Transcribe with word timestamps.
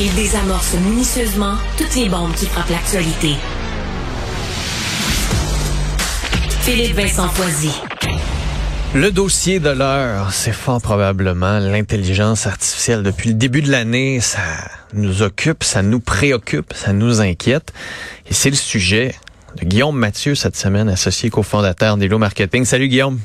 Il 0.00 0.12
désamorce 0.16 0.74
minutieusement 0.74 1.54
toutes 1.78 1.94
les 1.94 2.08
bombes 2.08 2.34
qui 2.34 2.46
frappent 2.46 2.68
l'actualité. 2.68 3.36
Philippe 6.62 6.96
Vincent 6.96 7.28
Foisy. 7.28 7.70
Le 8.92 9.12
dossier 9.12 9.60
de 9.60 9.70
l'heure, 9.70 10.32
c'est 10.32 10.52
fort 10.52 10.82
probablement 10.82 11.60
l'intelligence 11.60 12.48
artificielle. 12.48 13.04
Depuis 13.04 13.28
le 13.28 13.36
début 13.36 13.62
de 13.62 13.70
l'année, 13.70 14.18
ça 14.18 14.40
nous 14.94 15.22
occupe, 15.22 15.62
ça 15.62 15.82
nous 15.82 16.00
préoccupe, 16.00 16.72
ça 16.74 16.92
nous 16.92 17.20
inquiète. 17.20 17.72
Et 18.28 18.34
c'est 18.34 18.50
le 18.50 18.56
sujet 18.56 19.14
de 19.60 19.64
Guillaume 19.64 19.96
Mathieu 19.96 20.34
cette 20.34 20.56
semaine, 20.56 20.88
associé 20.88 21.30
cofondateur 21.30 21.96
d'Elo 21.98 22.18
Marketing. 22.18 22.64
Salut 22.64 22.88
Guillaume. 22.88 23.20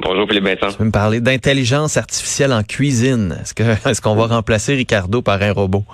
Bonjour 0.00 0.26
Philippe 0.26 0.44
Vincent. 0.44 0.72
Tu 0.72 0.78
veux 0.78 0.86
me 0.86 0.92
parler 0.92 1.20
d'intelligence 1.20 1.96
artificielle 1.96 2.52
en 2.52 2.62
cuisine. 2.62 3.36
Est-ce 3.40 3.54
que 3.54 3.62
est-ce 3.88 4.00
qu'on 4.00 4.14
va 4.14 4.26
remplacer 4.26 4.74
Ricardo 4.74 5.22
par 5.22 5.42
un 5.42 5.52
robot? 5.52 5.84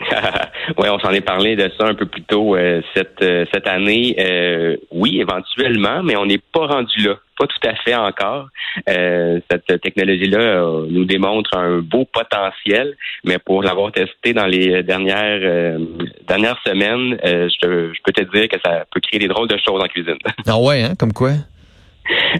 oui, 0.78 0.88
on 0.88 0.98
s'en 1.00 1.10
est 1.10 1.22
parlé 1.22 1.56
de 1.56 1.70
ça 1.76 1.86
un 1.86 1.94
peu 1.94 2.06
plus 2.06 2.22
tôt 2.22 2.54
euh, 2.54 2.80
cette 2.94 3.20
euh, 3.22 3.44
cette 3.52 3.66
année. 3.66 4.14
Euh, 4.18 4.76
oui, 4.92 5.20
éventuellement, 5.20 6.02
mais 6.02 6.16
on 6.16 6.26
n'est 6.26 6.38
pas 6.38 6.66
rendu 6.66 7.02
là, 7.02 7.14
pas 7.36 7.46
tout 7.46 7.68
à 7.68 7.74
fait 7.74 7.96
encore. 7.96 8.48
cette 8.86 9.80
technologie-là 9.80 10.62
nous 10.88 11.04
démontre 11.04 11.56
un 11.56 11.78
beau 11.78 12.04
potentiel, 12.04 12.96
mais 13.24 13.38
pour 13.38 13.62
l'avoir 13.62 13.90
testé 13.90 14.32
dans 14.32 14.46
les 14.46 14.82
dernières 14.82 15.78
dernières 16.26 16.60
semaines, 16.64 17.18
je, 17.24 17.92
je 17.92 17.98
peux 18.04 18.12
te 18.12 18.22
dire 18.22 18.48
que 18.48 18.56
ça 18.64 18.84
peut 18.92 19.00
créer 19.00 19.18
des 19.18 19.28
drôles 19.28 19.48
de 19.48 19.58
choses 19.58 19.82
en 19.82 19.88
cuisine. 19.88 20.18
Ah 20.46 20.58
ouais, 20.58 20.82
hein, 20.82 20.94
comme 20.98 21.12
quoi? 21.12 21.32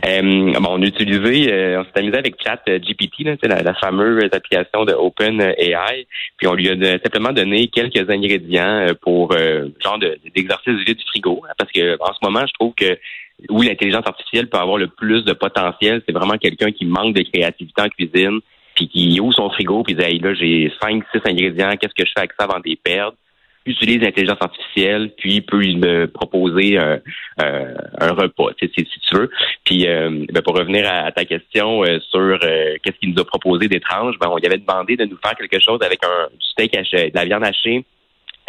Euh, 0.06 0.52
bon, 0.60 0.70
on 0.70 0.82
a 0.82 0.86
utilisé, 0.86 1.52
euh, 1.52 1.80
on 1.80 1.84
s'est 1.84 1.98
amusé 2.00 2.16
avec 2.16 2.36
Chat 2.42 2.60
euh, 2.68 2.78
GPT, 2.78 3.24
là, 3.24 3.36
la, 3.42 3.62
la 3.62 3.74
fameuse 3.74 4.28
application 4.32 4.84
de 4.84 4.92
Open 4.92 5.41
AI, 5.41 6.06
puis 6.36 6.46
on 6.46 6.54
lui 6.54 6.68
a 6.68 6.98
simplement 6.98 7.32
donné 7.32 7.68
quelques 7.68 8.08
ingrédients 8.08 8.86
pour 9.02 9.32
genre 9.32 9.98
d'exercice 10.34 10.84
de, 10.86 10.92
du 10.92 11.05
frigo, 11.06 11.42
hein, 11.48 11.52
parce 11.58 11.70
que 11.72 11.97
en 12.00 12.12
ce 12.12 12.19
moment, 12.22 12.47
je 12.47 12.52
trouve 12.52 12.75
que 12.75 12.98
oui, 13.50 13.69
l'intelligence 13.69 14.06
artificielle 14.06 14.48
peut 14.48 14.58
avoir 14.58 14.78
le 14.78 14.88
plus 14.88 15.25
de 15.25 15.33
potentiel, 15.33 16.03
c'est 16.06 16.12
vraiment 16.12 16.38
quelqu'un 16.38 16.72
qui 16.72 16.84
manque 16.84 17.14
de 17.14 17.22
créativité 17.22 17.82
en 17.82 17.88
cuisine, 17.88 18.41
puis 18.75 18.88
qui 18.88 19.20
ouvre 19.20 19.34
son 19.34 19.50
frigo, 19.50 19.82
puis 19.82 19.94
dit 19.94 20.03
hey, 20.03 20.19
là 20.19 20.34
j'ai 20.34 20.72
cinq, 20.80 21.03
six 21.12 21.20
ingrédients, 21.25 21.77
qu'est-ce 21.77 21.94
que 21.94 22.06
je 22.06 22.12
fais 22.14 22.20
avec 22.20 22.32
ça 22.38 22.47
avant 22.47 22.58
de 22.58 22.69
les 22.69 22.77
perdre? 22.77 23.16
Utilise 23.69 24.00
l'intelligence 24.00 24.38
artificielle, 24.41 25.12
puis 25.16 25.41
peut 25.41 25.58
me 25.58 26.06
proposer 26.06 26.78
un, 26.78 27.00
un 27.38 28.12
repas, 28.12 28.50
si, 28.60 28.69
tu 28.69 29.14
veux. 29.14 29.30
Puis 29.64 29.86
euh, 29.86 30.25
ben, 30.33 30.42
pour 30.42 30.56
revenir 30.56 30.88
à, 30.88 31.10
ta 31.12 31.25
question 31.25 31.84
euh, 31.84 31.98
sur 32.10 32.20
euh, 32.20 32.77
qu'est-ce 32.83 32.98
qu'il 32.98 33.12
nous 33.14 33.20
a 33.20 33.25
proposé 33.25 33.69
d'étrange, 33.69 34.16
ben, 34.19 34.28
on 34.30 34.36
lui 34.36 34.47
avait 34.47 34.58
demandé 34.58 34.97
de 34.97 35.05
nous 35.05 35.19
faire 35.22 35.34
quelque 35.34 35.60
chose 35.60 35.80
avec 35.83 36.00
un 36.05 36.28
du 36.33 36.47
steak 36.47 36.77
haché, 36.77 37.10
de 37.10 37.16
la 37.16 37.25
viande 37.25 37.44
hachée, 37.44 37.84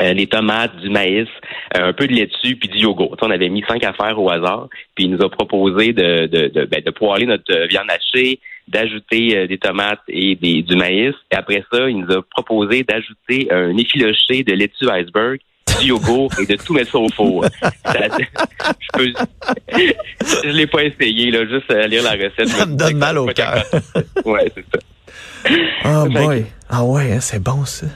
les 0.02 0.28
tomates, 0.28 0.76
du 0.78 0.90
maïs, 0.90 1.28
un 1.74 1.94
peu 1.94 2.08
de 2.08 2.14
laitue, 2.14 2.56
puis 2.56 2.70
du 2.70 2.80
yogourt. 2.80 3.16
on 3.22 3.32
avait 3.32 3.50
mis 3.50 3.64
cinq 3.68 3.84
affaires 3.84 4.20
au 4.20 4.30
hasard, 4.30 4.68
puis 4.96 5.06
il 5.06 5.12
nous 5.12 5.22
a 5.24 5.30
proposé 5.30 5.94
de, 5.94 6.28
de, 6.28 6.48
de, 6.48 6.66
ben, 6.66 6.82
de 6.86 6.92
poêler 6.92 7.26
notre 7.26 7.68
viande 7.68 7.90
hachée, 7.90 8.40
d'ajouter 8.68 9.48
des 9.48 9.58
tomates 9.58 10.02
et 10.08 10.36
des, 10.36 10.62
du 10.62 10.76
maïs. 10.76 11.16
Et 11.32 11.36
après 11.36 11.64
ça, 11.72 11.90
il 11.90 12.00
nous 12.00 12.12
a 12.12 12.22
proposé 12.22 12.84
d'ajouter 12.84 13.48
un 13.52 13.76
effiloché 13.78 14.44
de 14.44 14.54
laitue 14.54 14.90
iceberg 14.90 15.40
du 15.80 15.88
yogourt 15.88 16.32
et 16.40 16.46
de 16.46 16.56
tout 16.56 16.74
mettre 16.74 16.92
ça 16.92 17.00
au 17.00 17.10
four. 17.10 17.46
je 17.64 18.88
peux, 18.94 19.14
je 20.44 20.50
l'ai 20.50 20.68
pas 20.68 20.84
essayé, 20.84 21.32
là, 21.32 21.46
juste 21.46 21.70
à 21.72 21.88
lire 21.88 22.04
la 22.04 22.12
recette. 22.12 22.48
Ça 22.48 22.66
me 22.66 22.76
donne 22.76 22.98
mal 22.98 23.18
au 23.18 23.28
cœur. 23.28 23.64
ouais, 24.26 24.52
c'est 24.56 24.66
ça. 24.74 24.80
Oh 25.86 26.10
boy. 26.10 26.46
Ah 26.70 26.84
ouais, 26.84 27.14
hein, 27.14 27.20
c'est 27.20 27.42
bon 27.42 27.66
ça. 27.66 27.88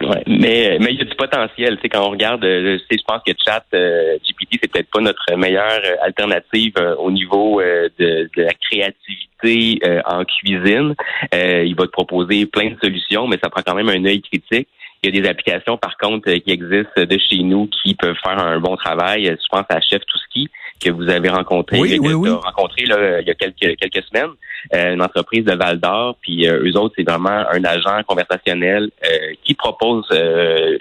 Ouais, 0.00 0.22
mais 0.28 0.78
mais 0.80 0.92
il 0.92 0.98
y 0.98 1.02
a 1.02 1.04
du 1.04 1.16
potentiel. 1.16 1.76
Tu 1.76 1.82
sais, 1.82 1.88
quand 1.88 2.06
on 2.06 2.10
regarde, 2.10 2.44
euh, 2.44 2.78
je 2.88 3.02
pense 3.06 3.20
que 3.26 3.32
Chat 3.44 3.64
euh, 3.74 4.16
GPT 4.18 4.58
c'est 4.62 4.70
peut-être 4.70 4.90
pas 4.90 5.00
notre 5.00 5.34
meilleure 5.36 5.80
euh, 5.84 5.96
alternative 6.02 6.74
au 6.98 7.10
niveau 7.10 7.60
de, 7.60 8.30
de, 8.36 8.42
la 8.42 8.52
créativité 8.54 9.80
en 10.06 10.24
cuisine. 10.24 10.94
il 11.32 11.74
va 11.74 11.86
te 11.86 11.90
proposer 11.90 12.46
plein 12.46 12.70
de 12.70 12.76
solutions, 12.80 13.26
mais 13.26 13.38
ça 13.42 13.50
prend 13.50 13.62
quand 13.66 13.74
même 13.74 13.88
un 13.88 14.04
œil 14.04 14.22
critique. 14.22 14.68
Il 15.02 15.14
y 15.14 15.18
a 15.18 15.20
des 15.20 15.28
applications, 15.28 15.76
par 15.76 15.96
contre, 15.96 16.32
qui 16.32 16.50
existent 16.50 17.04
de 17.04 17.18
chez 17.18 17.38
nous 17.42 17.68
qui 17.68 17.94
peuvent 17.94 18.16
faire 18.22 18.38
un 18.38 18.58
bon 18.58 18.76
travail. 18.76 19.24
Je 19.24 19.48
pense 19.48 19.66
à 19.68 19.80
Chef 19.80 20.04
Touski 20.06 20.48
que 20.78 20.90
vous 20.90 21.08
avez 21.08 21.28
rencontré, 21.28 21.78
oui, 21.78 21.98
oui, 22.00 22.12
oui. 22.14 22.30
rencontré 22.30 22.86
là, 22.86 23.20
il 23.20 23.26
y 23.26 23.30
a 23.30 23.34
quelques 23.34 23.76
quelques 23.76 24.04
semaines, 24.06 24.30
euh, 24.74 24.94
une 24.94 25.02
entreprise 25.02 25.44
de 25.44 25.54
Val 25.54 25.78
d'Or, 25.78 26.16
puis 26.20 26.46
euh, 26.46 26.62
eux 26.64 26.76
autres 26.76 26.94
c'est 26.96 27.08
vraiment 27.08 27.44
un 27.50 27.64
agent 27.64 28.02
conversationnel 28.06 28.90
euh, 29.04 29.34
qui 29.44 29.54
propose 29.54 30.06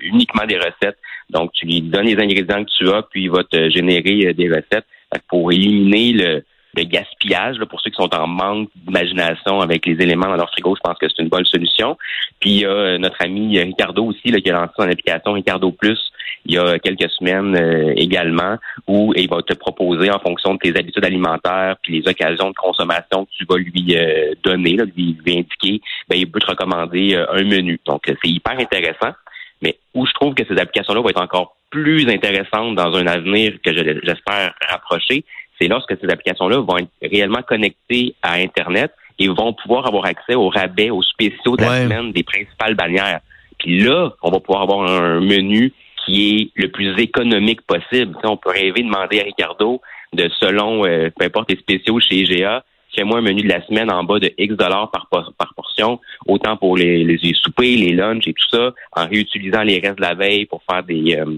uniquement 0.01 0.45
des 0.45 0.57
recettes. 0.57 0.97
Donc 1.29 1.51
tu 1.53 1.65
lui 1.65 1.81
donnes 1.81 2.05
les 2.05 2.21
ingrédients 2.21 2.63
que 2.63 2.69
tu 2.77 2.89
as, 2.89 3.01
puis 3.03 3.23
il 3.23 3.31
va 3.31 3.43
te 3.43 3.69
générer 3.69 4.33
des 4.33 4.49
recettes 4.49 4.85
pour 5.29 5.51
éliminer 5.51 6.13
le 6.13 6.43
de 6.75 6.83
gaspillage. 6.83 7.57
Là, 7.57 7.65
pour 7.65 7.81
ceux 7.81 7.89
qui 7.89 8.01
sont 8.01 8.13
en 8.13 8.27
manque 8.27 8.69
d'imagination 8.75 9.61
avec 9.61 9.85
les 9.85 9.93
éléments 9.93 10.27
dans 10.27 10.35
leur 10.35 10.49
frigo, 10.51 10.75
je 10.75 10.81
pense 10.81 10.97
que 10.97 11.07
c'est 11.07 11.21
une 11.21 11.29
bonne 11.29 11.45
solution. 11.45 11.97
Puis 12.39 12.51
il 12.51 12.59
y 12.61 12.65
a 12.65 12.69
euh, 12.69 12.97
notre 12.97 13.21
ami 13.21 13.59
Ricardo 13.59 14.05
aussi 14.05 14.29
là, 14.29 14.39
qui 14.39 14.49
a 14.49 14.53
lancé 14.53 14.73
son 14.77 14.83
application 14.83 15.33
Ricardo 15.33 15.71
Plus 15.71 15.99
il 16.45 16.53
y 16.53 16.57
a 16.57 16.79
quelques 16.79 17.09
semaines 17.11 17.57
euh, 17.57 17.93
également, 17.97 18.55
où 18.87 19.11
il 19.17 19.27
va 19.29 19.41
te 19.41 19.53
proposer 19.53 20.09
en 20.09 20.19
fonction 20.19 20.53
de 20.53 20.59
tes 20.59 20.77
habitudes 20.77 21.03
alimentaires 21.03 21.75
puis 21.81 21.99
les 21.99 22.09
occasions 22.09 22.49
de 22.49 22.55
consommation 22.55 23.25
que 23.25 23.31
tu 23.37 23.45
vas 23.49 23.57
lui 23.57 23.97
euh, 23.97 24.33
donner, 24.43 24.77
là, 24.77 24.85
lui, 24.85 25.17
indiquer, 25.27 25.81
ben, 26.07 26.17
il 26.17 26.31
peut 26.31 26.39
te 26.39 26.47
recommander 26.47 27.15
un 27.15 27.43
menu. 27.43 27.79
Donc 27.85 28.03
c'est 28.05 28.29
hyper 28.29 28.57
intéressant. 28.57 29.13
Mais 29.61 29.77
où 29.93 30.05
je 30.05 30.13
trouve 30.13 30.35
que 30.35 30.43
ces 30.47 30.57
applications-là 30.57 31.01
vont 31.01 31.09
être 31.09 31.21
encore 31.21 31.57
plus 31.69 32.07
intéressantes 32.07 32.75
dans 32.75 32.95
un 32.95 33.07
avenir 33.07 33.53
que 33.63 33.73
j'espère 33.73 34.53
rapprocher, 34.69 35.25
c'est 35.59 35.67
lorsque 35.67 35.95
ces 35.99 36.09
applications-là 36.09 36.59
vont 36.59 36.77
être 36.77 36.89
réellement 37.01 37.41
connectées 37.41 38.15
à 38.21 38.33
Internet 38.33 38.91
et 39.19 39.27
vont 39.27 39.53
pouvoir 39.53 39.87
avoir 39.87 40.05
accès 40.05 40.35
aux 40.35 40.49
rabais, 40.49 40.89
aux 40.89 41.01
spéciaux 41.01 41.57
de 41.57 41.63
la 41.63 41.83
semaine 41.83 42.11
des 42.11 42.23
principales 42.23 42.75
bannières. 42.75 43.19
Puis 43.57 43.79
là, 43.79 44.13
on 44.21 44.29
va 44.29 44.39
pouvoir 44.39 44.63
avoir 44.63 44.91
un 44.91 45.19
menu 45.19 45.73
qui 46.05 46.51
est 46.55 46.61
le 46.61 46.69
plus 46.69 46.97
économique 46.99 47.61
possible. 47.63 48.15
on 48.23 48.37
peut 48.37 48.51
rêver 48.51 48.83
demander 48.83 49.19
à 49.19 49.23
Ricardo 49.23 49.81
de 50.13 50.29
selon 50.39 50.85
euh, 50.85 51.09
peu 51.17 51.25
importe 51.25 51.51
les 51.51 51.57
spéciaux 51.57 51.99
chez 51.99 52.17
IGA, 52.17 52.63
fais-moi 52.95 53.19
un 53.19 53.21
menu 53.21 53.41
de 53.41 53.49
la 53.49 53.65
semaine 53.65 53.91
en 53.91 54.03
bas 54.03 54.19
de 54.19 54.31
X 54.37 54.55
dollars 54.55 54.89
par, 54.91 55.07
par 55.37 55.53
portion, 55.53 55.99
autant 56.27 56.55
pour 56.55 56.77
les, 56.77 57.03
les, 57.03 57.33
soupers, 57.33 57.75
les 57.75 57.93
lunchs 57.93 58.27
et 58.27 58.33
tout 58.33 58.47
ça, 58.49 58.73
en 58.93 59.07
réutilisant 59.07 59.63
les 59.63 59.79
restes 59.79 59.97
de 59.97 60.03
la 60.03 60.13
veille 60.13 60.45
pour 60.45 60.61
faire 60.69 60.83
des, 60.83 61.17
euh, 61.17 61.37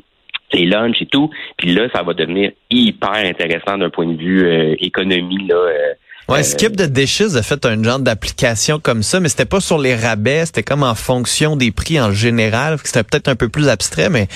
les 0.53 0.65
lunchs 0.65 1.01
et 1.01 1.05
tout. 1.05 1.29
Puis 1.57 1.73
là, 1.73 1.87
ça 1.93 2.03
va 2.03 2.13
devenir 2.13 2.51
hyper 2.69 3.13
intéressant 3.13 3.77
d'un 3.77 3.89
point 3.89 4.07
de 4.07 4.17
vue 4.17 4.45
euh, 4.45 4.75
économie. 4.79 5.47
Là, 5.47 5.55
euh, 5.55 5.93
Ouais, 6.27 6.41
euh, 6.41 6.43
Skip 6.43 6.75
the 6.75 6.83
Dishes 6.83 7.35
a 7.35 7.41
fait 7.41 7.65
un 7.65 7.81
genre 7.81 7.97
d'application 7.97 8.79
comme 8.79 9.01
ça, 9.01 9.19
mais 9.19 9.29
c'était 9.29 9.45
pas 9.45 9.59
sur 9.59 9.79
les 9.79 9.95
rabais, 9.95 10.45
c'était 10.45 10.61
comme 10.61 10.83
en 10.83 10.93
fonction 10.93 11.55
des 11.55 11.71
prix 11.71 11.99
en 11.99 12.11
général. 12.11 12.77
C'était 12.83 13.03
peut-être 13.03 13.29
un 13.29 13.35
peu 13.35 13.49
plus 13.49 13.67
abstrait, 13.67 14.09
mais 14.11 14.27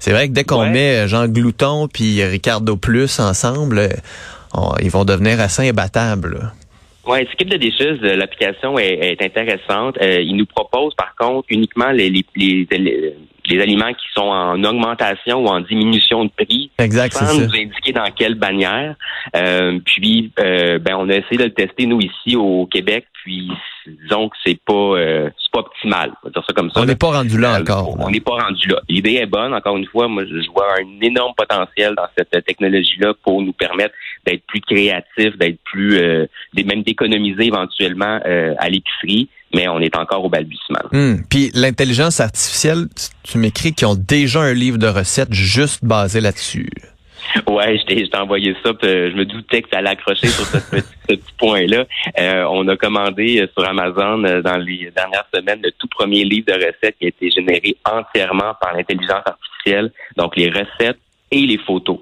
c'est 0.00 0.10
vrai 0.10 0.26
que 0.26 0.32
dès 0.32 0.42
qu'on 0.42 0.68
met 0.68 1.06
Jean 1.06 1.28
Glouton 1.28 1.86
puis 1.86 2.24
Ricardo 2.24 2.76
Plus 2.76 3.20
ensemble, 3.20 3.90
ils 4.82 4.90
vont 4.90 5.04
devenir 5.04 5.40
assez 5.40 5.68
imbattables. 5.68 6.50
Oui, 7.06 7.18
Skip 7.32 7.48
the 7.48 7.58
Dishes, 7.58 8.00
l'application 8.02 8.76
est, 8.76 9.22
intéressante. 9.22 9.96
il 10.02 10.34
nous 10.34 10.46
propose 10.46 10.94
par 10.96 11.14
contre 11.14 11.46
uniquement 11.50 11.92
les, 11.92 12.10
les, 12.10 12.26
les, 12.34 12.66
les 12.72 13.14
aliments 13.54 13.92
qui 13.92 14.06
sont 14.14 14.22
en 14.22 14.62
augmentation 14.64 15.44
ou 15.44 15.46
en 15.46 15.60
diminution 15.60 16.24
de 16.24 16.30
prix, 16.30 16.70
exact, 16.78 17.14
sans 17.14 17.38
nous 17.38 17.54
indiquer 17.54 17.92
dans 17.92 18.10
quelle 18.14 18.34
bannière. 18.34 18.94
Euh, 19.34 19.78
puis, 19.84 20.32
euh, 20.38 20.78
ben, 20.78 20.96
on 20.98 21.08
a 21.08 21.14
essayé 21.14 21.36
de 21.36 21.44
le 21.44 21.52
tester 21.52 21.86
nous 21.86 22.00
ici 22.00 22.36
au 22.36 22.66
Québec, 22.66 23.06
puis 23.24 23.50
disons 23.86 24.28
que 24.28 24.36
c'est 24.44 24.58
pas 24.64 24.72
euh, 24.72 25.30
c'est 25.38 25.52
pas 25.52 25.60
optimal. 25.60 26.12
On 26.22 26.28
va 26.28 26.32
dire 26.32 26.44
ça 26.46 26.52
comme 26.52 26.70
ça. 26.70 26.80
On 26.80 26.84
n'est 26.84 26.96
pas 26.96 27.10
rendu 27.10 27.38
là 27.38 27.60
encore. 27.60 27.96
On 27.98 28.10
n'est 28.10 28.20
pas 28.20 28.36
rendu 28.36 28.68
là. 28.68 28.80
L'idée 28.88 29.14
est 29.14 29.26
bonne. 29.26 29.54
Encore 29.54 29.76
une 29.76 29.86
fois, 29.86 30.08
moi, 30.08 30.24
je 30.24 30.50
vois 30.50 30.66
un 30.80 31.00
énorme 31.00 31.32
potentiel 31.36 31.94
dans 31.94 32.06
cette 32.16 32.44
technologie-là 32.44 33.14
pour 33.22 33.42
nous 33.42 33.52
permettre 33.52 33.94
d'être 34.26 34.44
plus 34.46 34.60
créatifs, 34.60 35.36
d'être 35.38 35.58
plus, 35.64 35.98
euh, 35.98 36.26
même 36.56 36.82
d'économiser 36.82 37.46
éventuellement 37.46 38.20
à 38.58 38.68
l'épicerie 38.68 39.28
mais 39.54 39.68
on 39.68 39.80
est 39.80 39.96
encore 39.96 40.24
au 40.24 40.28
balbutiement. 40.28 40.80
Hmm. 40.92 41.16
Puis 41.30 41.50
l'intelligence 41.54 42.20
artificielle, 42.20 42.86
tu 43.22 43.38
m'écris 43.38 43.72
qu'ils 43.72 43.86
ont 43.86 43.94
déjà 43.96 44.40
un 44.40 44.54
livre 44.54 44.78
de 44.78 44.88
recettes 44.88 45.32
juste 45.32 45.84
basé 45.84 46.20
là-dessus. 46.20 46.68
Ouais, 47.48 47.78
je 47.78 47.84
t'ai 47.84 48.16
envoyé 48.16 48.54
ça. 48.64 48.72
je 48.82 49.14
me 49.14 49.24
doutais 49.24 49.62
que 49.62 49.68
ça 49.70 49.78
allait 49.78 49.90
accrocher 49.90 50.28
sur 50.28 50.44
ce 50.46 50.58
petit, 51.06 51.32
point-là. 51.38 51.84
Euh, 52.18 52.44
on 52.50 52.66
a 52.68 52.76
commandé 52.76 53.40
euh, 53.40 53.46
sur 53.52 53.68
Amazon 53.68 54.24
euh, 54.24 54.42
dans 54.42 54.56
les 54.56 54.90
dernières 54.94 55.26
semaines 55.34 55.60
le 55.62 55.70
tout 55.72 55.88
premier 55.88 56.24
livre 56.24 56.46
de 56.46 56.54
recettes 56.54 56.96
qui 56.98 57.06
a 57.06 57.08
été 57.08 57.30
généré 57.30 57.76
entièrement 57.84 58.54
par 58.60 58.74
l'intelligence 58.74 59.22
artificielle. 59.26 59.92
Donc 60.16 60.36
les 60.36 60.48
recettes 60.48 60.98
et 61.30 61.40
les 61.40 61.58
photos. 61.58 61.98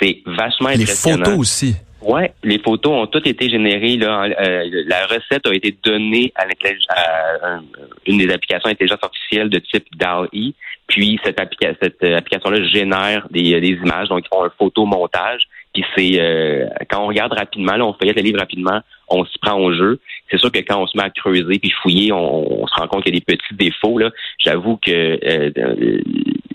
C'est 0.00 0.22
vachement 0.24 0.68
impressionnant. 0.68 1.18
Les 1.18 1.24
photos 1.24 1.38
aussi. 1.38 1.76
Ouais, 2.00 2.32
les 2.44 2.60
photos 2.60 2.92
ont 2.92 3.06
toutes 3.08 3.26
été 3.26 3.50
générées. 3.50 3.96
Là, 3.96 4.24
euh, 4.24 4.84
la 4.86 5.06
recette 5.06 5.46
a 5.46 5.54
été 5.54 5.76
donnée 5.82 6.32
à, 6.36 6.44
à 6.44 7.60
une 8.06 8.18
des 8.18 8.30
applications 8.32 8.68
d'intelligence 8.68 9.02
artificielle 9.02 9.50
de 9.50 9.58
type 9.58 9.84
DAL-E. 9.96 10.52
Puis 10.86 11.20
cette, 11.22 11.38
cette 11.82 12.02
application-là 12.02 12.64
génère 12.68 13.26
des, 13.30 13.60
des, 13.60 13.72
images, 13.72 14.08
donc 14.08 14.24
ils 14.24 14.28
font 14.28 14.44
un 14.44 14.50
photomontage. 14.58 15.42
Puis 15.74 15.84
c'est 15.94 16.20
euh, 16.20 16.66
quand 16.88 17.02
on 17.02 17.08
regarde 17.08 17.32
rapidement, 17.32 17.76
là, 17.76 17.84
on 17.84 17.92
feuillette 17.94 18.16
le 18.16 18.22
livre 18.22 18.38
rapidement, 18.38 18.80
on 19.08 19.24
s'y 19.24 19.38
prend 19.38 19.58
au 19.58 19.74
jeu. 19.74 20.00
C'est 20.30 20.38
sûr 20.38 20.52
que 20.52 20.58
quand 20.60 20.80
on 20.80 20.86
se 20.86 20.96
met 20.96 21.04
à 21.04 21.10
creuser 21.10 21.58
puis 21.58 21.72
fouiller, 21.82 22.12
on, 22.12 22.66
se 22.66 22.74
rend 22.74 22.86
compte 22.86 23.04
qu'il 23.04 23.14
y 23.14 23.18
a 23.18 23.20
des 23.20 23.36
petits 23.36 23.54
défauts. 23.54 23.98
Là, 23.98 24.10
j'avoue 24.38 24.76
que 24.76 24.90
euh, 24.90 26.00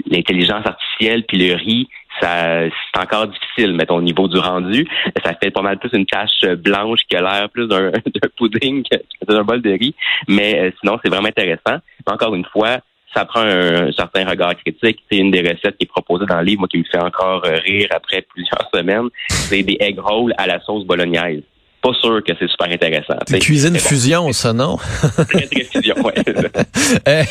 l'intelligence 0.09 0.65
artificielle 0.65 1.25
puis 1.25 1.37
le 1.37 1.55
riz, 1.55 1.89
ça 2.19 2.63
c'est 2.69 3.01
encore 3.01 3.27
difficile, 3.27 3.73
mettons, 3.73 3.97
au 3.97 4.01
niveau 4.01 4.27
du 4.27 4.37
rendu. 4.37 4.87
Ça 5.23 5.33
fait 5.41 5.51
pas 5.51 5.61
mal 5.61 5.77
plus 5.77 5.89
une 5.93 6.05
tache 6.05 6.45
blanche 6.57 6.99
qui 7.09 7.15
a 7.15 7.21
l'air 7.21 7.49
plus 7.49 7.67
d'un 7.67 7.91
pudding 8.37 8.83
d'un 9.27 9.43
bol 9.43 9.61
de 9.61 9.71
riz. 9.71 9.95
Mais 10.27 10.59
euh, 10.59 10.71
sinon, 10.79 10.99
c'est 11.03 11.09
vraiment 11.09 11.27
intéressant. 11.27 11.79
Encore 12.05 12.35
une 12.35 12.45
fois, 12.45 12.79
ça 13.13 13.25
prend 13.25 13.41
un, 13.41 13.91
certain 13.91 14.27
regard 14.27 14.55
critique. 14.55 14.99
C'est 15.11 15.17
une 15.17 15.31
des 15.31 15.41
recettes 15.41 15.77
qui 15.77 15.83
est 15.83 15.91
proposée 15.91 16.25
dans 16.25 16.39
le 16.39 16.45
livre, 16.45 16.59
moi, 16.61 16.67
qui 16.67 16.79
me 16.79 16.83
fait 16.83 17.01
encore 17.01 17.43
euh, 17.45 17.57
rire 17.63 17.87
après 17.91 18.21
plusieurs 18.21 18.69
semaines. 18.73 19.09
C'est 19.27 19.63
des 19.63 19.77
egg 19.79 19.99
rolls 19.99 20.33
à 20.37 20.47
la 20.47 20.59
sauce 20.61 20.85
bolognaise 20.85 21.43
pas 21.83 21.93
sûr 22.01 22.23
que 22.25 22.31
c'est 22.39 22.47
super 22.47 22.71
intéressant. 22.71 23.15
C'est 23.27 23.39
cuisine 23.39 23.77
fusion, 23.77 24.31
ça, 24.31 24.53
non? 24.53 24.77
très, 25.29 25.47
très 25.47 25.63
fusion, 25.65 25.95
ouais. 26.03 26.13
Euh, 27.07 27.23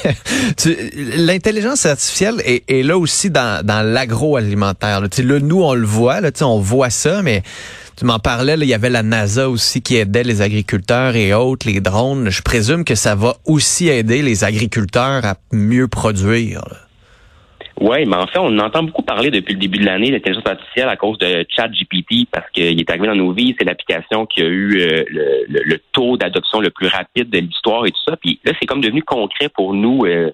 l'intelligence 1.16 1.86
artificielle 1.86 2.42
est, 2.44 2.70
est, 2.70 2.82
là 2.82 2.98
aussi 2.98 3.30
dans, 3.30 3.64
dans 3.64 3.82
l'agroalimentaire. 3.82 5.00
Là. 5.00 5.08
là, 5.08 5.40
nous, 5.40 5.62
on 5.62 5.74
le 5.74 5.86
voit, 5.86 6.20
là, 6.20 6.30
on 6.42 6.58
voit 6.58 6.90
ça, 6.90 7.22
mais 7.22 7.42
tu 7.96 8.04
m'en 8.04 8.18
parlais, 8.18 8.58
là, 8.58 8.64
il 8.64 8.68
y 8.68 8.74
avait 8.74 8.90
la 8.90 9.02
NASA 9.02 9.48
aussi 9.48 9.80
qui 9.80 9.96
aidait 9.96 10.22
les 10.22 10.42
agriculteurs 10.42 11.16
et 11.16 11.32
autres, 11.32 11.66
les 11.66 11.80
drones. 11.80 12.28
Je 12.28 12.42
présume 12.42 12.84
que 12.84 12.94
ça 12.94 13.14
va 13.14 13.36
aussi 13.46 13.88
aider 13.88 14.20
les 14.20 14.44
agriculteurs 14.44 15.24
à 15.24 15.36
mieux 15.52 15.88
produire. 15.88 16.60
Là. 16.70 16.76
Oui, 17.80 18.04
mais 18.06 18.16
en 18.16 18.26
fait, 18.26 18.38
on 18.38 18.58
entend 18.58 18.82
beaucoup 18.82 19.02
parler 19.02 19.30
depuis 19.30 19.54
le 19.54 19.60
début 19.60 19.78
de 19.78 19.86
l'année 19.86 20.10
d'intelligence 20.10 20.46
artificielle 20.46 20.88
à 20.88 20.96
cause 20.96 21.18
de 21.18 21.44
ChatGPT 21.48 22.28
parce 22.30 22.48
qu'il 22.50 22.78
est 22.78 22.90
arrivé 22.90 23.06
dans 23.06 23.14
nos 23.14 23.32
vies. 23.32 23.54
C'est 23.58 23.64
l'application 23.64 24.26
qui 24.26 24.42
a 24.42 24.46
eu 24.46 24.80
euh, 24.80 25.04
le, 25.48 25.78
taux 25.92 26.16
d'adoption 26.16 26.60
le 26.60 26.70
plus 26.70 26.88
rapide 26.88 27.30
de 27.30 27.38
l'histoire 27.38 27.86
et 27.86 27.90
tout 27.90 28.02
ça. 28.06 28.16
Puis 28.16 28.40
là, 28.44 28.52
c'est 28.60 28.66
comme 28.66 28.80
devenu 28.80 29.02
concret 29.02 29.48
pour 29.48 29.74
nous. 29.74 30.04
Euh, 30.04 30.32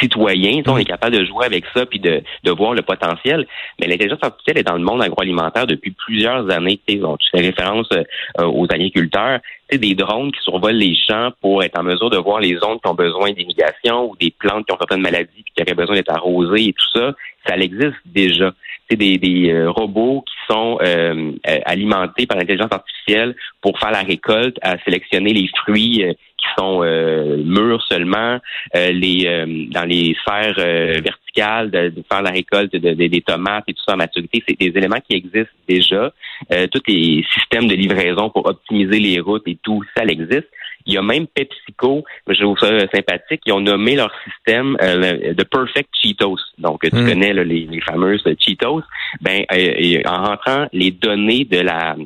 citoyens, 0.00 0.62
on 0.66 0.78
est 0.78 0.84
capable 0.84 1.16
de 1.16 1.24
jouer 1.24 1.46
avec 1.46 1.64
ça 1.74 1.86
puis 1.86 2.00
de, 2.00 2.22
de 2.44 2.50
voir 2.50 2.74
le 2.74 2.82
potentiel. 2.82 3.46
Mais 3.80 3.86
l'intelligence 3.86 4.18
artificielle 4.22 4.58
est 4.58 4.62
dans 4.62 4.76
le 4.76 4.84
monde 4.84 5.02
agroalimentaire 5.02 5.66
depuis 5.66 5.92
plusieurs 5.92 6.50
années. 6.50 6.80
Donc, 6.88 7.18
tu 7.20 7.28
fais 7.30 7.42
référence 7.42 7.88
euh, 7.92 8.44
aux 8.44 8.66
agriculteurs. 8.70 9.40
Tu 9.70 9.78
des 9.78 9.94
drones 9.94 10.32
qui 10.32 10.40
survolent 10.42 10.76
les 10.76 10.94
champs 10.94 11.30
pour 11.40 11.62
être 11.62 11.78
en 11.78 11.82
mesure 11.82 12.10
de 12.10 12.18
voir 12.18 12.40
les 12.40 12.56
zones 12.56 12.78
qui 12.78 12.88
ont 12.88 12.94
besoin 12.94 13.32
d'irrigation 13.32 14.10
ou 14.10 14.16
des 14.16 14.30
plantes 14.30 14.66
qui 14.66 14.72
ont 14.72 14.78
certaines 14.78 15.00
maladies 15.00 15.42
puis 15.44 15.52
qui 15.56 15.62
auraient 15.62 15.74
besoin 15.74 15.96
d'être 15.96 16.12
arrosées 16.12 16.68
et 16.68 16.72
tout 16.72 16.98
ça. 16.98 17.12
Ça 17.46 17.56
existe 17.56 17.96
déjà. 18.04 18.52
C'est 18.90 18.96
des, 18.96 19.16
des 19.16 19.50
euh, 19.50 19.70
robots 19.70 20.24
qui 20.26 20.52
sont 20.52 20.78
euh, 20.82 21.32
alimentés 21.64 22.26
par 22.26 22.36
l'intelligence 22.36 22.70
artificielle 22.70 23.34
pour 23.62 23.78
faire 23.78 23.90
la 23.90 24.02
récolte, 24.02 24.58
à 24.60 24.76
sélectionner 24.84 25.32
les 25.32 25.48
fruits 25.64 26.04
qui 26.04 26.31
sont 26.58 26.82
euh, 26.82 27.36
mûrs 27.44 27.82
seulement, 27.88 28.38
euh, 28.76 28.92
les 28.92 29.26
euh, 29.26 29.66
dans 29.70 29.84
les 29.84 30.16
sphères 30.20 30.54
verticales 30.54 31.70
de, 31.70 32.02
faire 32.10 32.22
la 32.22 32.30
récolte 32.30 32.72
de, 32.72 32.92
des 32.92 33.20
tomates 33.22 33.64
et 33.68 33.74
tout 33.74 33.82
ça 33.86 33.94
en 33.94 33.98
maturité, 33.98 34.42
c'est 34.46 34.58
des 34.58 34.76
éléments 34.76 35.00
qui 35.06 35.16
existent 35.16 35.52
déjà. 35.68 36.12
tous 36.70 36.82
les 36.88 37.24
systèmes 37.32 37.68
de 37.68 37.74
livraison 37.74 38.28
pour 38.30 38.46
optimiser 38.46 38.98
les 38.98 39.18
routes 39.20 39.46
et 39.46 39.58
tout, 39.62 39.82
ça 39.96 40.04
existe. 40.04 40.48
Il 40.84 40.94
y 40.94 40.98
a 40.98 41.02
même 41.02 41.26
PepsiCo, 41.28 42.04
je 42.26 42.42
trouve 42.42 42.58
ça 42.58 42.78
sympathique, 42.92 43.40
ils 43.46 43.52
ont 43.52 43.60
nommé 43.60 43.94
leur 43.94 44.12
système 44.24 44.76
de 44.80 45.42
Perfect 45.44 45.88
Cheetos. 46.02 46.40
Donc, 46.58 46.80
tu 46.82 46.94
hmm. 46.94 47.08
connais 47.08 47.32
les, 47.32 47.66
les, 47.66 47.80
fameuses 47.80 48.24
Cheetos. 48.40 48.82
Ben, 49.20 49.44
en 50.04 50.24
rentrant 50.24 50.66
les 50.72 50.90
données 50.90 51.44
de 51.44 51.60
la 51.60 51.96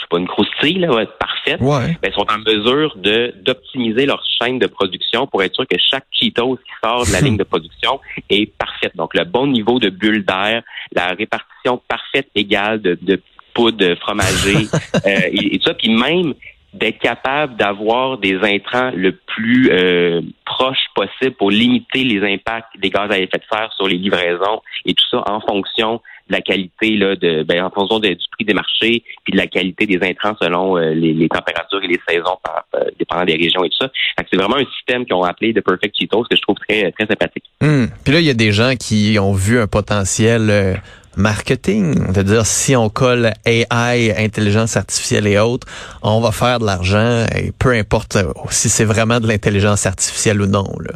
c'est 0.00 0.08
pas 0.08 0.18
une 0.18 0.28
croustille 0.28 0.78
là, 0.78 0.88
va 0.88 1.02
être 1.02 1.18
parfaite, 1.18 1.60
ouais. 1.60 1.96
ben, 2.02 2.12
sont 2.12 2.26
en 2.30 2.38
mesure 2.38 2.96
de 2.96 3.34
d'optimiser 3.42 4.06
leur 4.06 4.22
chaîne 4.40 4.58
de 4.58 4.66
production 4.66 5.26
pour 5.26 5.42
être 5.42 5.54
sûr 5.54 5.66
que 5.66 5.76
chaque 5.78 6.06
Cheetos 6.12 6.56
qui 6.56 6.72
sort 6.82 7.06
de 7.06 7.12
la 7.12 7.20
ligne 7.26 7.36
de 7.36 7.44
production 7.44 8.00
est 8.28 8.52
parfaite. 8.56 8.96
Donc 8.96 9.14
le 9.14 9.24
bon 9.24 9.46
niveau 9.46 9.78
de 9.78 9.90
bulles 9.90 10.24
d'air, 10.24 10.62
la 10.92 11.08
répartition 11.08 11.80
parfaite 11.88 12.28
égale 12.34 12.80
de, 12.80 12.98
de 13.00 13.20
poudre 13.54 13.94
fromagée 13.96 14.66
euh, 15.06 15.20
et, 15.32 15.54
et, 15.54 15.58
tout 15.58 15.66
ça, 15.66 15.74
puis 15.74 15.92
même 15.92 16.34
d'être 16.72 16.98
capable 16.98 17.56
d'avoir 17.56 18.18
des 18.18 18.38
intrants 18.42 18.92
le 18.94 19.12
plus 19.12 19.70
euh, 19.72 20.20
proche 20.44 20.78
possible 20.94 21.32
pour 21.32 21.50
limiter 21.50 22.04
les 22.04 22.22
impacts 22.22 22.78
des 22.78 22.90
gaz 22.90 23.10
à 23.10 23.18
effet 23.18 23.38
de 23.38 23.44
serre 23.50 23.72
sur 23.72 23.88
les 23.88 23.96
livraisons 23.96 24.62
et 24.84 24.94
tout 24.94 25.04
ça 25.10 25.24
en 25.26 25.40
fonction 25.40 26.00
de 26.30 26.36
la 26.36 26.40
qualité 26.40 26.96
là, 26.96 27.16
de 27.16 27.42
ben, 27.42 27.64
en 27.64 27.70
fonction 27.70 27.98
du 27.98 28.16
prix 28.30 28.44
des 28.44 28.54
marchés 28.54 29.02
puis 29.24 29.32
de 29.32 29.36
la 29.36 29.46
qualité 29.46 29.86
des 29.86 29.98
intrants 30.02 30.34
selon 30.40 30.78
euh, 30.78 30.94
les, 30.94 31.28
températures 31.28 31.82
et 31.82 31.88
les 31.88 32.00
saisons 32.08 32.38
par, 32.42 32.64
euh, 32.76 32.84
dépendant 32.98 33.24
des 33.24 33.34
régions 33.34 33.64
et 33.64 33.68
tout 33.68 33.78
ça. 33.80 33.90
C'est 34.30 34.36
vraiment 34.36 34.56
un 34.56 34.64
système 34.76 35.04
qu'ils 35.04 35.14
ont 35.14 35.24
appelé 35.24 35.52
de 35.52 35.60
Perfect 35.60 35.96
Cheetos 35.98 36.24
que 36.24 36.36
je 36.36 36.42
trouve 36.42 36.56
très 36.68 36.92
très 36.92 37.06
sympathique. 37.06 37.44
Hmm. 37.60 37.86
Puis 38.04 38.14
là 38.14 38.20
il 38.20 38.26
y 38.26 38.30
a 38.30 38.34
des 38.34 38.52
gens 38.52 38.74
qui 38.76 39.18
ont 39.20 39.32
vu 39.32 39.60
un 39.60 39.66
potentiel 39.66 40.48
euh, 40.50 40.74
marketing, 41.16 41.94
c'est-à-dire 42.12 42.46
si 42.46 42.76
on 42.76 42.88
colle 42.88 43.32
AI, 43.44 44.14
intelligence 44.16 44.76
artificielle 44.76 45.26
et 45.26 45.38
autres, 45.38 45.66
on 46.02 46.20
va 46.20 46.30
faire 46.30 46.60
de 46.60 46.66
l'argent 46.66 47.26
et 47.36 47.52
peu 47.58 47.72
importe 47.72 48.16
si 48.50 48.68
c'est 48.68 48.84
vraiment 48.84 49.18
de 49.18 49.26
l'intelligence 49.26 49.86
artificielle 49.86 50.40
ou 50.40 50.46
non 50.46 50.66
là. 50.80 50.92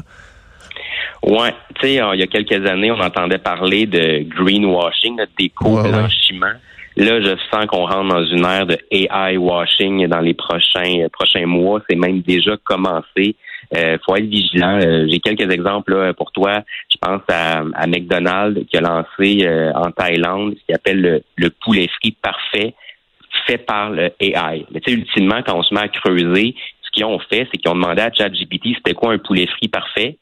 Ouais, 1.26 1.54
tu 1.80 1.86
sais, 1.86 1.94
il 1.94 2.18
y 2.18 2.22
a 2.22 2.26
quelques 2.26 2.68
années, 2.68 2.90
on 2.90 3.00
entendait 3.00 3.38
parler 3.38 3.86
de 3.86 4.24
greenwashing, 4.28 5.16
de 5.16 5.26
déco-blanchiment. 5.38 6.54
Là, 6.96 7.20
je 7.20 7.34
sens 7.50 7.66
qu'on 7.66 7.86
rentre 7.86 8.14
dans 8.14 8.24
une 8.24 8.44
ère 8.44 8.66
de 8.66 8.78
AI 8.90 9.36
washing 9.36 10.06
dans 10.06 10.20
les 10.20 10.34
prochains 10.34 11.08
prochains 11.12 11.46
mois. 11.46 11.80
C'est 11.88 11.96
même 11.96 12.20
déjà 12.20 12.56
commencé. 12.62 13.34
Euh, 13.76 13.98
faut 14.04 14.14
être 14.14 14.26
vigilant. 14.26 14.78
Euh, 14.80 15.06
j'ai 15.08 15.18
quelques 15.18 15.50
exemples 15.50 16.12
pour 16.14 16.30
toi. 16.30 16.62
Je 16.92 16.96
pense 17.00 17.22
à, 17.28 17.64
à 17.74 17.86
McDonald's 17.88 18.64
qui 18.70 18.76
a 18.76 18.80
lancé 18.80 19.44
euh, 19.44 19.72
en 19.74 19.90
Thaïlande 19.90 20.54
ce 20.56 20.66
qu'il 20.66 20.74
appelle 20.74 21.00
le, 21.00 21.22
le 21.36 21.50
poulet 21.50 21.88
frit 21.88 22.16
parfait 22.22 22.74
fait 23.46 23.58
par 23.58 23.90
le 23.90 24.12
AI. 24.20 24.64
Mais 24.70 24.80
tu 24.80 24.92
sais, 24.92 24.96
ultimement, 24.96 25.42
quand 25.44 25.58
on 25.58 25.62
se 25.62 25.74
met 25.74 25.80
à 25.80 25.88
creuser, 25.88 26.54
ce 26.82 26.90
qu'ils 26.92 27.04
ont 27.04 27.18
fait, 27.18 27.48
c'est 27.50 27.58
qu'ils 27.58 27.70
ont 27.70 27.74
demandé 27.74 28.02
à 28.02 28.12
ChatGPT 28.12 28.74
c'était 28.76 28.94
quoi 28.94 29.12
un 29.12 29.18
poulet 29.18 29.46
frit 29.46 29.68
parfait? 29.68 30.18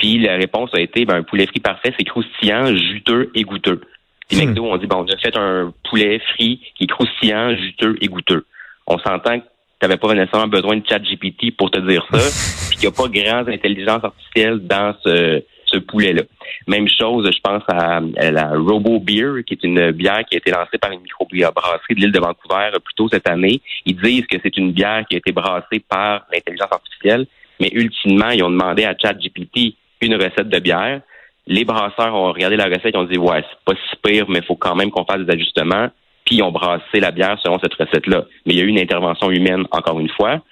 Puis 0.00 0.18
la 0.18 0.36
réponse 0.36 0.70
a 0.72 0.80
été 0.80 1.04
ben, 1.04 1.16
un 1.16 1.22
poulet 1.22 1.46
frit 1.46 1.60
parfait, 1.60 1.92
c'est 1.96 2.04
croustillant, 2.04 2.74
juteux 2.74 3.30
et 3.34 3.42
goûteux. 3.42 3.82
Puis 4.28 4.38
hmm. 4.38 4.48
McDo, 4.48 4.64
on 4.64 4.76
dit 4.78 4.86
bon, 4.86 5.04
on 5.04 5.12
a 5.12 5.16
fait 5.18 5.36
un 5.36 5.74
poulet 5.88 6.18
frit 6.32 6.58
qui 6.74 6.84
est 6.84 6.86
croustillant, 6.86 7.54
juteux 7.54 7.96
et 8.00 8.08
goûteux. 8.08 8.46
On 8.86 8.98
s'entend 8.98 9.40
que 9.40 9.44
tu 9.44 9.86
n'avais 9.86 9.98
pas 9.98 10.14
nécessairement 10.14 10.48
besoin 10.48 10.78
de 10.78 10.82
chat 10.88 11.00
GPT 11.00 11.54
pour 11.54 11.70
te 11.70 11.78
dire 11.80 12.06
ça, 12.10 12.18
puis 12.70 12.78
qu'il 12.78 12.88
n'y 12.88 12.94
a 12.94 12.96
pas 12.96 13.08
grand 13.08 13.52
intelligence 13.52 14.02
artificielle 14.02 14.66
dans 14.66 14.94
ce, 15.04 15.42
ce 15.66 15.76
poulet-là. 15.76 16.22
Même 16.66 16.88
chose, 16.88 17.30
je 17.30 17.40
pense 17.40 17.62
à, 17.68 18.00
la 18.30 18.52
Robo 18.56 19.00
Beer, 19.00 19.44
qui 19.46 19.52
est 19.52 19.64
une 19.64 19.90
bière 19.90 20.24
qui 20.24 20.36
a 20.36 20.38
été 20.38 20.50
lancée 20.50 20.78
par 20.78 20.92
une 20.92 21.00
microbrasserie 21.00 21.94
de 21.94 22.00
l'île 22.00 22.12
de 22.12 22.20
Vancouver 22.20 22.70
plus 22.82 22.94
tôt 22.94 23.08
cette 23.08 23.28
année. 23.28 23.60
Ils 23.84 23.96
disent 23.96 24.26
que 24.26 24.38
c'est 24.42 24.56
une 24.56 24.72
bière 24.72 25.04
qui 25.06 25.16
a 25.16 25.18
été 25.18 25.30
brassée 25.30 25.80
par 25.86 26.24
l'intelligence 26.32 26.72
artificielle, 26.72 27.26
mais 27.60 27.68
ultimement, 27.74 28.30
ils 28.30 28.42
ont 28.42 28.50
demandé 28.50 28.84
à 28.84 28.96
ChatGPT 28.96 29.74
une 30.00 30.14
recette 30.14 30.48
de 30.48 30.58
bière. 30.58 31.00
Les 31.46 31.64
brasseurs 31.64 32.14
ont 32.14 32.32
regardé 32.32 32.56
la 32.56 32.66
recette 32.66 32.94
et 32.94 32.96
ont 32.96 33.04
dit 33.04 33.18
ouais, 33.18 33.42
c'est 33.48 33.64
pas 33.64 33.78
si 33.90 33.96
pire, 34.02 34.26
mais 34.28 34.38
il 34.38 34.44
faut 34.44 34.56
quand 34.56 34.74
même 34.74 34.90
qu'on 34.90 35.04
fasse 35.04 35.20
des 35.20 35.32
ajustements. 35.32 35.88
Puis 36.24 36.36
ils 36.36 36.42
ont 36.42 36.52
brassé 36.52 37.00
la 37.00 37.10
bière 37.10 37.38
selon 37.42 37.58
cette 37.58 37.74
recette-là. 37.74 38.24
Mais 38.46 38.54
il 38.54 38.58
y 38.58 38.60
a 38.60 38.64
eu 38.64 38.68
une 38.68 38.78
intervention 38.78 39.30
humaine 39.30 39.64
encore 39.70 39.98
une 39.98 40.10
fois. 40.10 40.42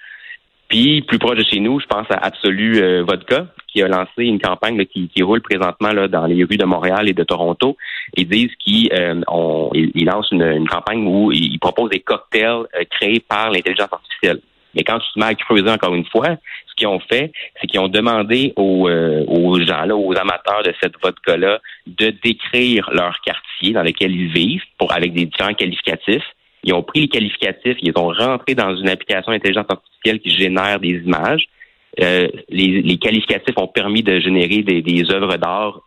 Puis 0.69 1.01
plus 1.01 1.17
proche 1.17 1.37
de 1.37 1.43
chez 1.43 1.59
nous, 1.59 1.79
je 1.79 1.87
pense 1.87 2.05
à 2.11 2.17
Absolu 2.17 2.77
euh, 2.77 3.03
Vodka, 3.03 3.47
qui 3.67 3.81
a 3.81 3.87
lancé 3.87 4.23
une 4.23 4.39
campagne 4.39 4.85
qui, 4.85 5.09
roule 5.23 5.41
présentement 5.41 5.91
là, 5.91 6.07
dans 6.07 6.27
les 6.27 6.43
rues 6.43 6.57
de 6.57 6.65
Montréal 6.65 7.09
et 7.09 7.13
de 7.13 7.23
Toronto. 7.23 7.75
Ils 8.15 8.27
disent 8.27 8.53
qu'ils 8.59 8.89
euh, 8.93 9.19
lancent 9.25 10.31
une, 10.31 10.67
campagne 10.67 11.07
où 11.07 11.31
ils 11.31 11.57
proposent 11.57 11.89
des 11.89 12.01
cocktails 12.01 12.67
euh, 12.75 12.83
créés 12.91 13.19
par 13.19 13.49
l'intelligence 13.49 13.91
artificielle. 13.91 14.41
Mais 14.75 14.83
quand 14.83 14.99
tu 14.99 15.11
te 15.11 15.19
mets 15.19 15.25
à 15.25 15.33
creuser 15.33 15.69
encore 15.71 15.95
une 15.95 16.05
fois, 16.05 16.37
qu'ils 16.79 16.87
ont 16.87 16.99
fait, 16.99 17.31
c'est 17.59 17.67
qu'ils 17.67 17.79
ont 17.79 17.87
demandé 17.87 18.53
aux, 18.55 18.87
euh, 18.87 19.23
aux 19.27 19.59
gens, 19.59 19.85
là, 19.85 19.95
aux 19.95 20.15
amateurs 20.17 20.63
de 20.63 20.73
cette 20.81 20.93
vodka-là, 21.01 21.59
de 21.85 22.13
décrire 22.23 22.89
leur 22.91 23.19
quartier 23.21 23.73
dans 23.73 23.83
lequel 23.83 24.11
ils 24.11 24.31
vivent 24.31 24.63
avec 24.89 25.13
des 25.13 25.25
différents 25.25 25.53
qualificatifs. 25.53 26.23
Ils 26.63 26.73
ont 26.73 26.83
pris 26.83 27.01
les 27.01 27.07
qualificatifs, 27.07 27.77
ils 27.81 27.93
ont 27.95 28.11
rentré 28.11 28.55
dans 28.55 28.75
une 28.75 28.89
application 28.89 29.31
intelligence 29.31 29.67
artificielle 29.69 30.19
qui 30.19 30.29
génère 30.31 30.79
des 30.79 31.01
images. 31.05 31.45
Euh, 32.01 32.27
les, 32.49 32.81
les, 32.81 32.97
qualificatifs 32.97 33.57
ont 33.57 33.67
permis 33.67 34.03
de 34.03 34.19
générer 34.19 34.61
des, 34.61 34.81
des 34.81 35.11
œuvres 35.11 35.37
d'art 35.37 35.81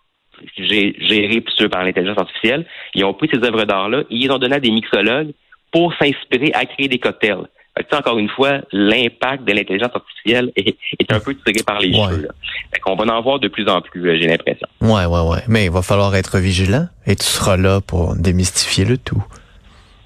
gérées 0.58 1.44
par 1.70 1.84
l'intelligence 1.84 2.18
artificielle. 2.18 2.66
Ils 2.94 3.04
ont 3.04 3.14
pris 3.14 3.28
ces 3.32 3.38
œuvres 3.44 3.64
d'art-là 3.64 4.00
et 4.10 4.16
ils 4.16 4.30
ont 4.30 4.38
donné 4.38 4.56
à 4.56 4.60
des 4.60 4.70
mixologues 4.70 5.32
pour 5.70 5.94
s'inspirer 5.94 6.52
à 6.54 6.64
créer 6.66 6.88
des 6.88 6.98
cocktails. 6.98 7.46
Fait 7.76 7.96
encore 7.96 8.18
une 8.18 8.28
fois, 8.28 8.60
l'impact 8.70 9.44
de 9.44 9.52
l'intelligence 9.52 9.92
artificielle 9.94 10.52
est, 10.56 10.76
un 11.10 11.20
peu 11.20 11.34
tiré 11.34 11.62
par 11.66 11.80
les 11.80 11.92
cheveux. 11.92 12.28
Fait 12.72 12.80
qu'on 12.80 12.96
va 12.96 13.04
en 13.14 13.22
voir 13.22 13.40
de 13.40 13.48
plus 13.48 13.66
en 13.66 13.80
plus, 13.80 14.08
euh, 14.08 14.18
j'ai 14.20 14.26
l'impression. 14.26 14.66
Ouais, 14.82 15.06
ouais, 15.06 15.20
ouais. 15.20 15.42
Mais 15.48 15.64
il 15.64 15.70
va 15.70 15.80
falloir 15.80 16.14
être 16.14 16.38
vigilant 16.38 16.86
et 17.06 17.16
tu 17.16 17.24
seras 17.24 17.56
là 17.56 17.80
pour 17.80 18.14
démystifier 18.14 18.84
le 18.84 18.98
tout. 18.98 19.24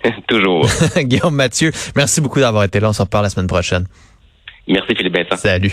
Toujours. 0.29 0.67
Guillaume 0.97 1.35
Mathieu, 1.35 1.73
merci 1.97 2.21
beaucoup 2.21 2.39
d'avoir 2.39 2.63
été 2.65 2.79
là. 2.79 2.91
On 2.91 2.93
s'en 2.93 3.05
reparle 3.05 3.25
la 3.25 3.31
semaine 3.31 3.49
prochaine. 3.49 3.87
Merci 4.69 4.95
Philippe 4.97 5.17
Vincent. 5.17 5.37
Salut. 5.37 5.65